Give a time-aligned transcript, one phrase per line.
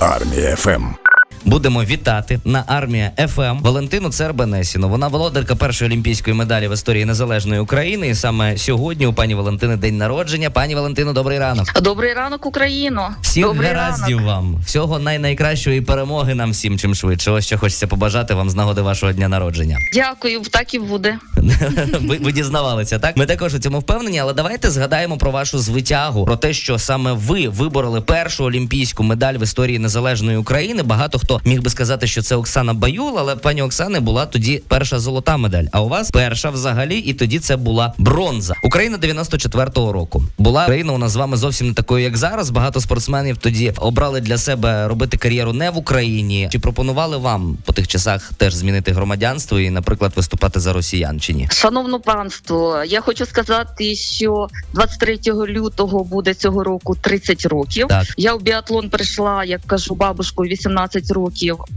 [0.00, 1.05] Армія ФМ.
[1.46, 4.88] Будемо вітати на армія ФМ Валентину Цербе-Несіну.
[4.88, 8.08] Вона володарка першої олімпійської медалі в історії незалежної України.
[8.08, 10.50] І саме сьогодні у пані Валентини день народження.
[10.50, 11.82] Пані Валентино, добрий ранок.
[11.82, 13.10] Добрий ранок, Україно.
[13.20, 14.32] Всіх Добрий гараздів ранок.
[14.34, 17.30] вам, всього най найкращої перемоги нам всім чим швидше.
[17.30, 19.78] Ось що хочеться побажати вам з нагоди вашого дня народження.
[19.94, 21.18] Дякую, так і буде.
[22.00, 23.16] ви, ви дізнавалися, так?
[23.16, 27.12] Ми також у цьому впевнені, але давайте згадаємо про вашу звитягу, про те, що саме
[27.12, 30.82] ви вибороли першу олімпійську медаль в історії незалежної України.
[30.82, 34.98] Багато хто міг би сказати, що це Оксана Баюл, але пані Оксани була тоді перша
[34.98, 35.64] золота медаль.
[35.72, 38.54] А у вас перша взагалі, і тоді це була бронза.
[38.62, 40.22] Україна 94-го року.
[40.38, 42.50] Була країна у нас з вами зовсім не такою, як зараз.
[42.50, 46.48] Багато спортсменів тоді обрали для себе робити кар'єру не в Україні.
[46.52, 51.32] Чи пропонували вам по тих часах теж змінити громадянство і, наприклад, виступати за росіян чи
[51.32, 51.48] ні?
[51.50, 57.86] Шановне панство, я хочу сказати, що 23 лютого буде цього року 30 років.
[57.88, 58.06] Так.
[58.16, 61.25] Я в біатлон прийшла, як кажу, бабушкою 18 років,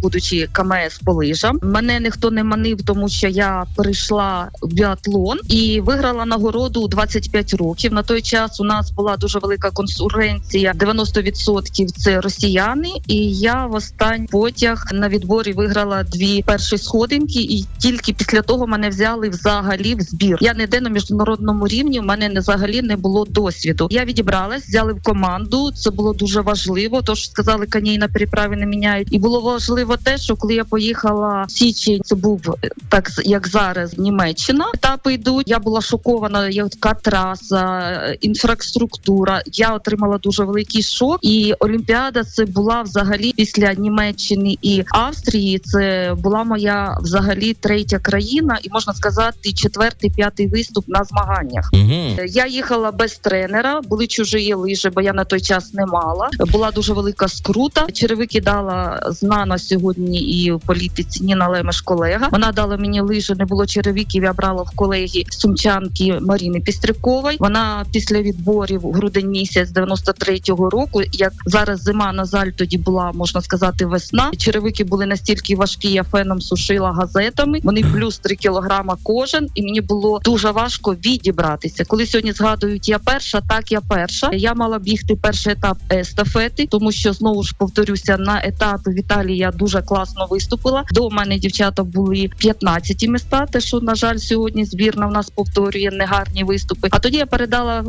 [0.02, 1.60] будучи КМС по лижам.
[1.62, 7.54] Мене ніхто не манив, тому що я прийшла в біатлон і виграла нагороду у 25
[7.54, 7.94] років.
[7.94, 10.74] На той час у нас була дуже велика конкуренція.
[10.74, 12.90] 90% це росіяни.
[13.08, 18.68] І я в останній потяг на відборі виграла дві перші сходинки, і тільки після того
[18.68, 20.38] мене взяли взагалі в збір.
[20.42, 22.00] Я ніде на міжнародному рівні.
[22.00, 23.88] У мене не взагалі не було досвіду.
[23.92, 25.72] Я відібралась, взяли в команду.
[25.72, 27.02] Це було дуже важливо.
[27.02, 29.08] Тож сказали, коней на переправі не міняють.
[29.12, 33.48] І було важливо те, що коли я поїхала в січень, це був е, так як
[33.48, 34.66] зараз Німеччина.
[34.74, 35.48] Етапи йдуть.
[35.48, 36.50] Я була шокована.
[36.50, 39.42] Яка траса, е, інфраструктура.
[39.54, 41.20] Я отримала дуже великий шок.
[41.22, 45.60] І Олімпіада це була взагалі після Німеччини і Австрії.
[45.60, 51.70] Це була моя взагалі третя країна, і можна сказати, четвертий, п'ятий виступ на змаганнях.
[51.74, 52.28] Угу.
[52.28, 56.30] Я їхала без тренера, були чужі лижі, бо я на той час не мала.
[56.40, 57.88] Була дуже велика скрута.
[57.94, 59.00] Черевики дала
[59.30, 62.28] знана сьогодні і в політиці Ніна Лемеш колега.
[62.32, 64.24] Вона дала мені лижі, не було черевиків.
[64.24, 67.38] Я брала в колеги сумчанки Маріни Пістрякової.
[67.40, 73.42] Вона після відборів грудень місяць 93-го року, як зараз зима на жаль, тоді була можна
[73.42, 74.32] сказати весна.
[74.38, 77.60] Черевики були настільки важкі, я феном сушила газетами.
[77.64, 81.86] Вони плюс 3 кілограма кожен, і мені було дуже важко відібратися.
[81.86, 84.30] Коли сьогодні згадують я перша, так я перша.
[84.34, 89.38] Я мала бігти перший етап естафети, тому що знову ж повторюся на етапі в Італії
[89.38, 90.84] я дуже класно виступила.
[90.92, 93.46] До мене дівчата були 15 міста.
[93.46, 96.88] Те, що на жаль, сьогодні збірна в нас повторює негарні виступи.
[96.92, 97.82] А тоді я передала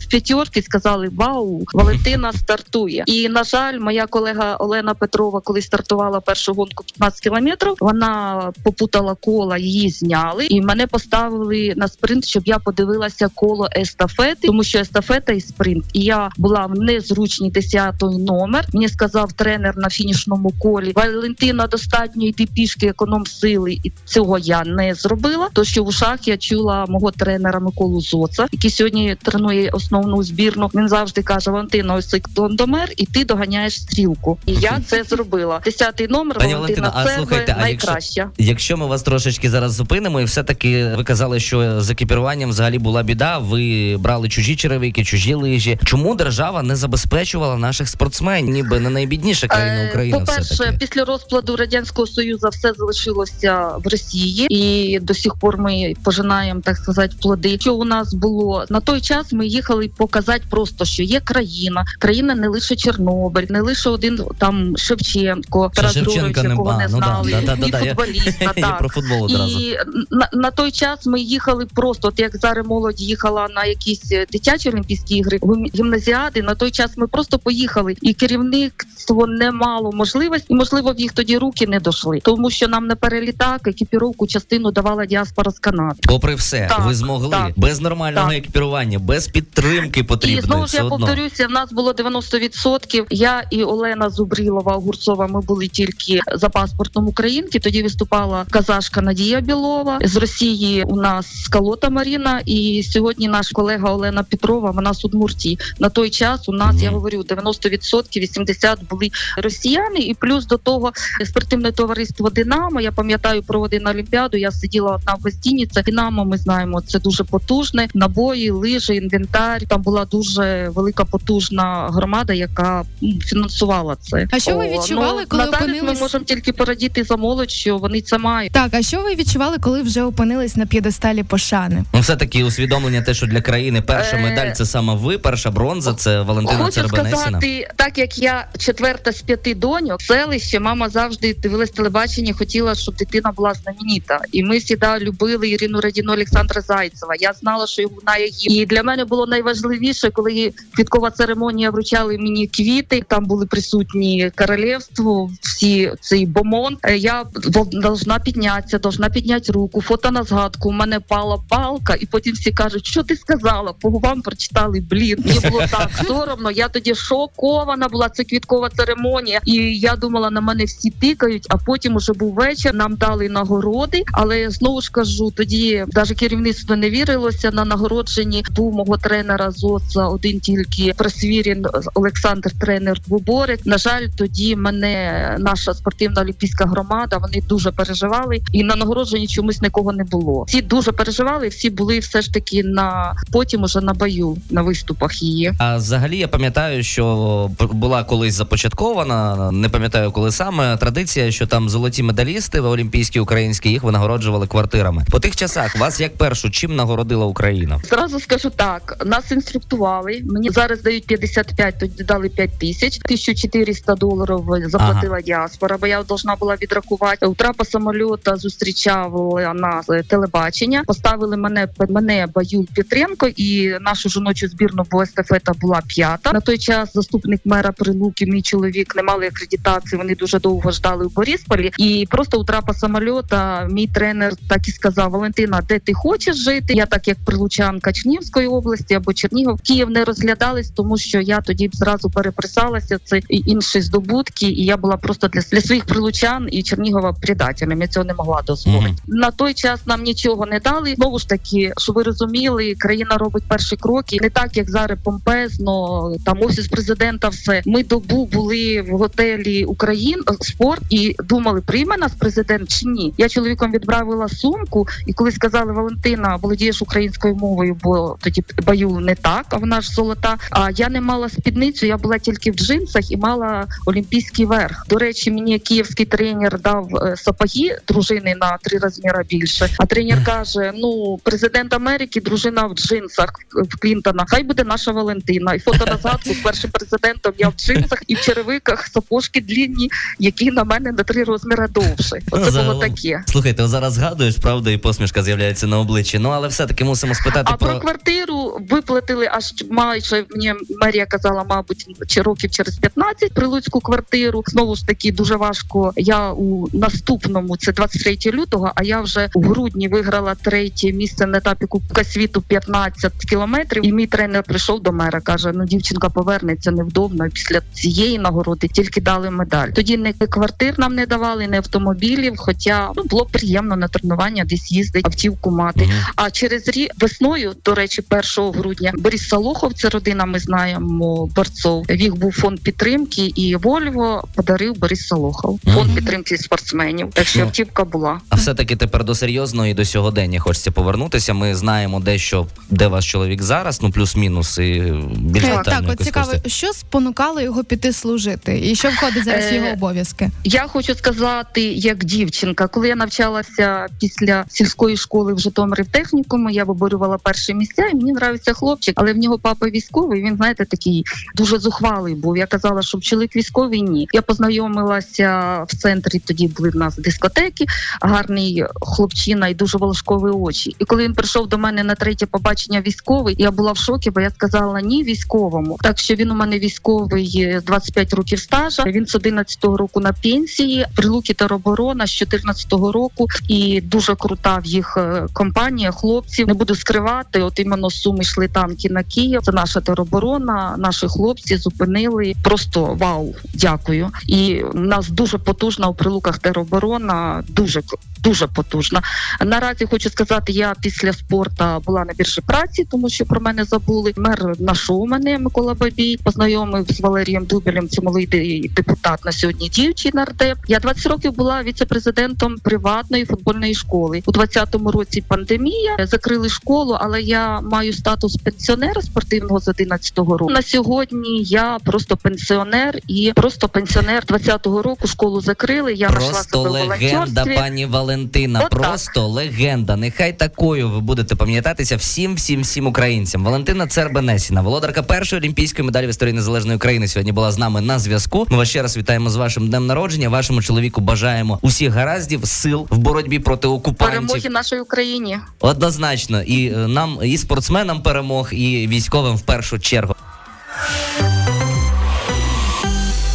[0.00, 3.02] в п'ятьорки, сказали Вау, Валентина стартує.
[3.06, 9.14] І на жаль, моя колега Олена Петрова, коли стартувала першу гонку 15 кілометрів, вона попутала
[9.14, 14.78] кола, її зняли, і мене поставили на спринт, щоб я подивилася коло естафети, тому що
[14.78, 15.84] естафета і спринт.
[15.92, 18.64] І я була в незручній 10 номер.
[18.72, 24.64] Мені сказав тренер на фінішному колі Валентина, достатньо йти пішки економ сили, і цього я
[24.64, 25.48] не зробила.
[25.52, 30.70] То що в ушах я чула мого тренера Миколу Зоца, який сьогодні тренує основну збірну.
[30.74, 34.38] Він завжди каже: Валентина, ось цей домер, і ти доганяєш стрілку.
[34.46, 35.60] І я це зробила.
[35.64, 40.20] Десятий номер Пані Валентина Валентина, а слухайте, а якщо- Якщо ми вас трошечки зараз зупинимо,
[40.20, 43.38] і все-таки ви казали, що з екіпіруванням взагалі була біда.
[43.38, 45.78] Ви брали чужі черевики, чужі лижі.
[45.84, 48.54] Чому держава не забезпечувала наших спортсменів?
[48.54, 50.18] Ніби не найбідніша країна Е, Україна.
[50.18, 50.76] По-перше, все-таки.
[50.80, 56.76] після розкладу радянського союзу все залишилося в Росії, і до сих пор ми пожинаємо так
[56.76, 57.58] сказати плоди.
[57.60, 59.32] Що у нас було на той час?
[59.32, 61.84] Ми їхали показати просто, що є країна.
[61.98, 66.88] Країна не лише Чорнобиль, не лише один там Шевченко, Тарас Шевченка Григорович, не якого не
[66.88, 68.32] ну да, знали, да, да, да, і да, я- футболіста.
[68.56, 68.78] Я так.
[68.78, 69.58] про футбол одразу.
[69.60, 69.78] І
[70.10, 74.26] на, на той час ми їхали просто, от як зараз молодь їхала на якісь е,
[74.32, 76.42] дитячі олімпійські ігри, гім- гімназіади.
[76.42, 81.12] На той час ми просто поїхали, і керівництво не мало можливості, і можливо в їх
[81.12, 85.98] тоді руки не дійшли, тому що нам на перелітак екіпіровку частину давала діаспора з Канади.
[86.08, 87.52] Попри все, Так, ви змогли так.
[87.56, 88.38] без нормального Так.
[88.38, 90.38] екіпірування, без підтримки потрібної.
[90.38, 90.98] І знову ж я одно.
[90.98, 93.04] повторюся, в нас було 90%.
[93.10, 95.26] Я і Олена Зубрілова Огурцова.
[95.26, 97.58] Ми були тільки за паспортом українки.
[97.58, 100.82] Тоді виступала казашка Надія Білова з Росії.
[100.82, 102.40] У нас Скалота Маріна.
[102.46, 104.70] І сьогодні наш колега Олена Петрова.
[104.70, 105.58] Вона з Удмуртії.
[105.78, 106.84] На той час у нас Мгм.
[106.84, 110.92] я говорю 90%, 80% були росіяни, і плюс до того
[111.24, 112.80] спортивне товариство Динамо.
[112.80, 114.36] Я пам'ятаю, проводив на Олімпіаду.
[114.36, 115.82] Я сиділа одна в гостиниці.
[115.82, 117.88] Динамо, ми знаємо, це дуже потужне.
[117.94, 119.62] Набої, лижі, інвентар.
[119.68, 122.84] Там була дуже велика потужна громада, яка
[123.20, 124.26] фінансувала це.
[124.30, 127.50] А що ви О, відчували, ну, коли на опинились- Ми можемо тільки порадіти за молодь,
[127.50, 128.52] що вони це мають.
[128.52, 131.84] Так, а що ви відчували, коли вже опинились на п'єдесталі пошани?
[131.94, 135.50] Ну, все таки усвідомлення, те, що для країни перша Е, медаль це саме ви, перша
[135.50, 137.20] бронза, це Валентина Хочу Цербенесіна.
[137.20, 142.94] сказати, так як я четверта з п'яти доньок, селище, мама завжди дивилась телебачення, хотіла, щоб
[142.94, 144.20] дитина була знаменита.
[144.32, 147.14] І ми завжди любили Ірину Радіну Олександра Зайцева.
[147.20, 148.56] Я знала, що вона гімн.
[148.56, 153.02] І для мене було найважливіше, коли квіткова церемонія вручали мені квіти.
[153.08, 156.76] Там були присутні королівство, всі цей бомон.
[156.82, 160.68] Е, Я дол- должна піднятися, должна підняти руку, фото на згадку.
[160.68, 163.72] У мене пала палка, і потім всі кажуть, що ти сказала?
[163.72, 164.80] По губам прочитали.
[164.80, 166.50] Блін, мені було так соромно.
[166.50, 168.08] Я тоді шокована була.
[168.08, 171.46] Це квіткова церемонія, і я думала, на мене всі тикають.
[171.48, 172.74] А потім уже був вечір.
[172.74, 174.02] Нам дали нагороди.
[174.12, 178.44] Але знову ж кажу, тоді навіть керівництво не вірилося на нагородженні.
[178.56, 183.66] Був мого тренера ЗОЦа один тільки просвірін Олександр, тренер Буборик.
[183.66, 187.18] На жаль, тоді мене наша спортивна олімпійська громада.
[187.18, 190.44] Вони дуже переживали, і на нагородженні чомусь нікого не було.
[190.48, 191.48] Всі дуже переживали.
[191.48, 195.52] Всі були все ж таки на потім уже на бою на виступах її.
[195.58, 201.68] А взагалі я пам'ятаю, що була колись започаткована, не пам'ятаю коли саме традиція, що там
[201.68, 205.04] золоті медалісти в олімпійській українській їх винагороджували квартирами.
[205.10, 207.80] По тих часах вас як першу чим нагородила Україна?
[207.84, 210.22] Зразу скажу так: нас інструктували.
[210.24, 216.36] Мені зараз дають 55, тоді дали 5 тисяч, 1400 доларів заплатила діаспора, бо я должна
[216.36, 217.26] була відрахувати.
[217.26, 220.82] У трапа самольота зустрічали нас телебачення.
[220.86, 226.32] Поставили мене мене Баюл Петренко і нашу жіночу збірну, бо естафета була п'ята.
[226.32, 229.85] На той час заступник мера Прилуки, мій чоловік, не мали акредитації.
[229.92, 231.72] Вони дуже довго ждали у Борисполі.
[231.78, 236.74] І просто у трапа самольота мій тренер так і сказав: Валентина, де ти хочеш жити?
[236.74, 241.68] Я так як прилучанка Чернігівської області або Чернігов, Київ не розглядались, тому що я тоді
[241.68, 242.98] б зразу переписалася.
[243.04, 247.80] Це інші здобутки, і я була просто для, для своїх прилучан і Чернігова предателем.
[247.80, 248.86] Я цього не могла дозволити.
[248.86, 248.96] Мгм.
[249.06, 250.94] На той час нам нічого не дали.
[250.94, 256.12] Знову ж таки, щоб ви розуміли, країна робить перші кроки не так, як зараз помпезно.
[256.24, 261.96] Там офіс президента, все ми добу були в готелі Україн е, спорт і думали, прийме
[261.96, 263.14] нас президент чи ні.
[263.18, 269.14] Я чоловіком відправила сумку, і коли сказали Валентина, володієш українською мовою, бо тоді баю не
[269.14, 270.36] так, а вона ж золота.
[270.50, 274.86] А я не мала спідницю, я була тільки в джинсах і мала олімпійський верх.
[274.88, 279.70] До речі, мені київський тренер дав е, сапоги дружини на три розміри більше.
[279.78, 284.24] А тренер каже: Ну, президент Америки, дружина в джинсах в Клінтона.
[284.28, 285.54] Хай буде наша Валентина.
[285.54, 290.50] І фото на згадку першим президентом я в джинсах і в черевиках сапожки длінні, які
[290.50, 292.18] на мене на три розміри довше.
[292.30, 293.22] Оце було таке.
[293.26, 296.18] Слухайте, зараз згадуєш, правда, і посмішка з'являється на обличчі.
[296.18, 301.44] Ну але все таки мусимо спитати А про квартиру виплатили аж майже мені Марія казала,
[301.48, 304.42] мабуть, чи років через 15 прилуцьку квартиру.
[304.46, 305.92] Знову ж таки дуже важко.
[305.96, 308.72] Я у наступному це 23 лютого.
[308.74, 313.86] А я вже у грудні виграла третє місце на етапі Кубка світу 15 кілометрів.
[313.86, 315.20] І мій тренер прийшов до мера.
[315.20, 317.24] каже: Ну дівчинка повернеться невдобно.
[317.32, 319.68] Після цієї нагороди тільки дали медаль.
[319.68, 322.34] Тоді не квартир нам не давали, не автомобілів.
[322.36, 325.80] Хоча ну було приємно на тренування десь їздить автівку мати.
[325.80, 325.92] Мгм.
[326.16, 328.02] А через рік весною, до речі,
[328.36, 330.24] 1 грудня Борис Салохов, це родина.
[330.24, 331.86] Ми знаємо борцов.
[331.88, 335.60] В їх був фонд підтримки, і Вольво подарив Борис Салохов.
[335.74, 337.10] Фонд підтримки спортсменів.
[337.12, 337.44] Так що Ну.
[337.44, 338.20] автівка була.
[338.28, 341.34] А все-таки тепер до серйозного і до сьогодення хочеться повернутися.
[341.34, 346.32] Ми знаємо дещо, де ваш чоловік зараз, ну плюс-мінус, і більш детально так, от цікаво,
[346.46, 350.30] що спонукало його піти служити, і що входить зараз Е, його обов'язки?
[350.44, 356.50] Я хочу сказати, як дівчинка, коли я навчалася після сільської школи в Житомирі в технікуму,
[356.50, 360.22] я виборювала перші місця, і мені нравиться хлопчик, але в нього папа військовий.
[360.22, 362.36] Він знаєте, такий дуже зухвалий був.
[362.36, 364.08] Я казала, щоб чоловік військовий ні.
[364.12, 366.18] Я познайомилася в центрі.
[366.18, 367.64] Тоді були в нас дискотеки,
[368.00, 370.76] гарний хлопчина і дуже волошкові очі.
[370.78, 374.20] І коли він прийшов до мене на третє побачення військовий, я була в шокі, бо
[374.20, 375.78] я сказала ні військовому.
[375.82, 378.84] Так що він у мене військовий е, 25 років стажа.
[378.86, 380.86] Він з 11-го року на пенсії.
[380.94, 386.48] Прилуки тероборона з 14-го року, і дуже крута в їх е, компанія хлопців.
[386.48, 387.42] Не буду скривати.
[387.42, 389.40] От іменно суми йшли танки на Київ.
[389.42, 390.74] Це наша тероборона.
[390.78, 392.34] Наші хлопці зупинили.
[392.42, 394.10] Просто вау, дякую.
[394.26, 397.44] І в нас дуже потужна у прилуках тероборона.
[397.48, 397.82] Дуже
[398.26, 399.02] дуже потужна.
[399.44, 404.12] Наразі хочу сказати, я після спорту була на біржі праці, тому що про мене забули.
[404.16, 407.88] Мер знайшов мене Микола Бабій, познайомив з Валерієм Дубелем.
[407.88, 410.58] Це молодий депутат депутат на сьогодні діючий нардеп.
[410.68, 414.22] Я 20 років була віце-президентом приватної футбольної школи.
[414.26, 420.52] У 2020 році пандемія закрили школу, але я маю статус пенсіонера спортивного з 11-го року.
[420.52, 425.94] На сьогодні я просто пенсіонер і просто пенсіонер 20-го року школу закрили.
[425.94, 428.58] Я Просто легенда, пані Валентина.
[428.58, 428.70] Отак.
[428.70, 429.96] Просто легенда.
[429.96, 433.44] Нехай такою ви будете пам'ятатися всім, всім, всім українцям.
[433.44, 437.98] Валентина Цербенесіна, володарка першої олімпійської медалі в історії незалежної України, сьогодні була з нами на
[437.98, 438.46] зв'язку.
[438.50, 440.28] Ми вас ще раз вітаємо з вашим днем народження.
[440.28, 444.14] Вашому чоловіку бажаємо усіх гараздів, сил в боротьбі проти окупантів.
[444.14, 445.38] перемоги нашій Україні.
[445.60, 450.14] Однозначно, і е, нам, і спортсменам перемог, і військовим в першу чергу.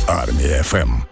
[0.08, 1.11] Армія ФМ.